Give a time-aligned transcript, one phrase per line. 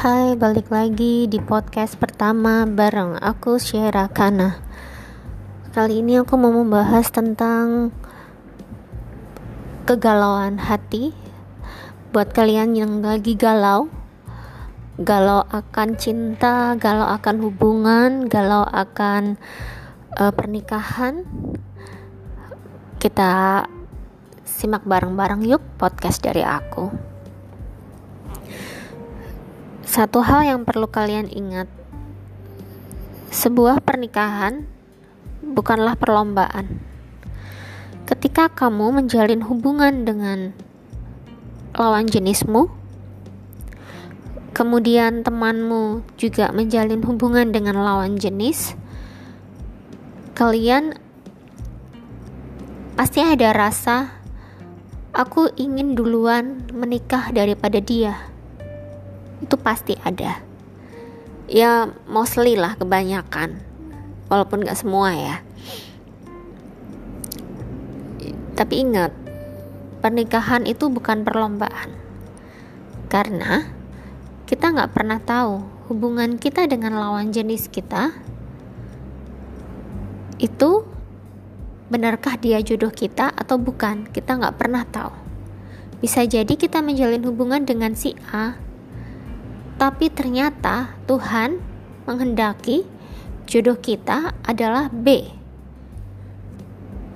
[0.00, 4.56] Hai, balik lagi di podcast pertama bareng aku Syera Kana.
[5.76, 7.92] Kali ini aku mau membahas tentang
[9.84, 11.12] kegalauan hati
[12.16, 13.92] buat kalian yang lagi galau.
[14.96, 19.36] Galau akan cinta, galau akan hubungan, galau akan
[20.16, 21.28] uh, pernikahan.
[22.96, 23.68] Kita
[24.48, 27.09] simak bareng-bareng yuk podcast dari aku.
[29.90, 31.66] Satu hal yang perlu kalian ingat:
[33.34, 34.62] sebuah pernikahan
[35.42, 36.78] bukanlah perlombaan.
[38.06, 40.54] Ketika kamu menjalin hubungan dengan
[41.74, 42.70] lawan jenismu,
[44.54, 48.78] kemudian temanmu juga menjalin hubungan dengan lawan jenis,
[50.38, 50.94] kalian
[52.94, 54.22] pasti ada rasa
[55.10, 58.29] aku ingin duluan menikah daripada dia
[59.40, 60.40] itu pasti ada.
[61.50, 63.58] Ya mostly lah kebanyakan.
[64.30, 65.36] Walaupun gak semua ya.
[68.54, 69.10] Tapi ingat
[70.04, 71.96] pernikahan itu bukan perlombaan.
[73.10, 73.66] Karena
[74.46, 78.14] kita nggak pernah tahu hubungan kita dengan lawan jenis kita
[80.38, 80.86] itu
[81.90, 85.10] benarkah dia jodoh kita atau bukan kita nggak pernah tahu.
[85.98, 88.69] Bisa jadi kita menjalin hubungan dengan si A
[89.80, 91.56] tapi ternyata Tuhan
[92.04, 92.84] menghendaki
[93.48, 95.24] jodoh kita adalah B.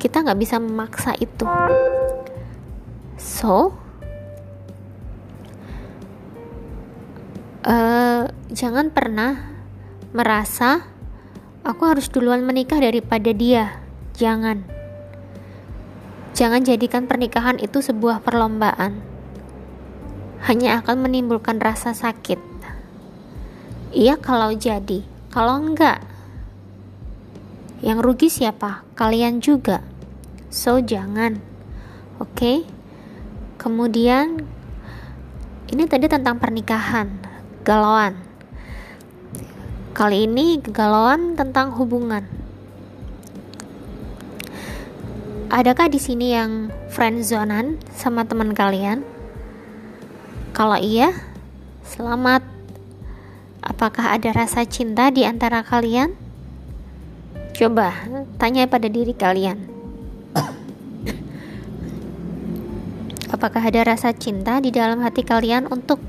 [0.00, 1.44] Kita nggak bisa memaksa itu.
[3.20, 3.76] So,
[7.68, 9.52] uh, jangan pernah
[10.16, 10.88] merasa
[11.60, 13.84] aku harus duluan menikah daripada dia.
[14.16, 14.64] Jangan.
[16.32, 19.15] Jangan jadikan pernikahan itu sebuah perlombaan
[20.44, 22.38] hanya akan menimbulkan rasa sakit.
[23.96, 25.00] Iya kalau jadi,
[25.32, 26.04] kalau enggak,
[27.80, 28.84] yang rugi siapa?
[28.92, 29.80] Kalian juga.
[30.52, 31.40] So jangan.
[32.20, 32.32] Oke.
[32.36, 32.58] Okay?
[33.56, 34.44] Kemudian
[35.72, 37.08] ini tadi tentang pernikahan,
[37.64, 38.20] galauan.
[39.96, 42.22] Kali ini galauan tentang hubungan.
[45.48, 49.15] Adakah di sini yang friendzonan sama teman kalian?
[50.56, 51.12] Kalau iya,
[51.84, 52.40] selamat.
[53.60, 56.16] Apakah ada rasa cinta di antara kalian?
[57.52, 57.92] Coba
[58.40, 59.68] tanya pada diri kalian.
[63.36, 66.00] Apakah ada rasa cinta di dalam hati kalian untuk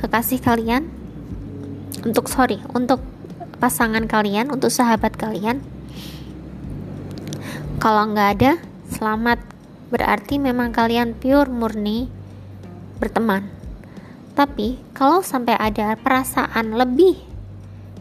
[0.00, 0.88] kekasih kalian?
[2.08, 3.04] Untuk sorry, untuk
[3.60, 5.60] pasangan kalian, untuk sahabat kalian?
[7.84, 8.52] Kalau nggak ada,
[8.96, 9.44] selamat.
[9.92, 12.08] Berarti memang kalian pure murni
[12.96, 13.53] berteman.
[14.34, 17.22] Tapi kalau sampai ada perasaan lebih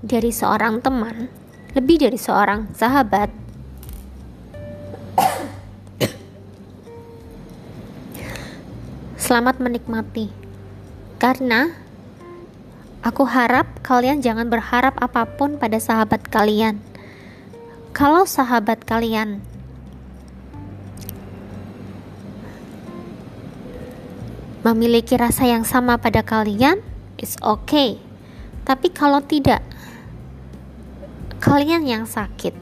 [0.00, 1.28] dari seorang teman,
[1.76, 3.28] lebih dari seorang sahabat,
[9.20, 10.32] selamat menikmati.
[11.20, 11.68] Karena
[13.04, 16.80] aku harap kalian jangan berharap apa pun pada sahabat kalian.
[17.92, 19.44] Kalau sahabat kalian
[24.64, 26.80] memiliki rasa yang sama pada kalian,
[27.20, 28.00] it's okay.
[28.64, 29.60] Tapi kalau tidak,
[31.44, 32.56] kalian yang sakit.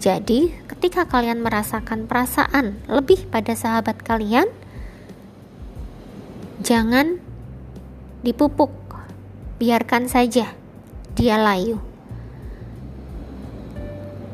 [0.00, 4.48] Jadi, ketika kalian merasakan perasaan lebih pada sahabat kalian,
[6.64, 7.20] jangan
[8.24, 8.72] dipupuk,
[9.60, 10.56] biarkan saja
[11.12, 11.84] dia layu.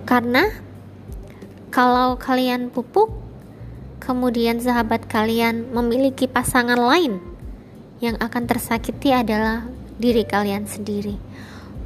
[0.07, 0.47] Karena
[1.75, 3.26] kalau kalian pupuk,
[4.07, 7.19] kemudian sahabat kalian memiliki pasangan lain,
[7.99, 9.67] yang akan tersakiti adalah
[9.99, 11.19] diri kalian sendiri.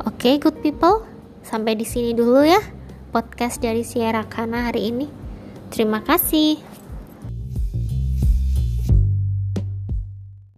[0.04, 1.08] Oke, okay, good people,
[1.40, 2.60] sampai di sini dulu ya
[3.10, 5.08] podcast dari Sierra Kana hari ini.
[5.72, 6.69] Terima kasih.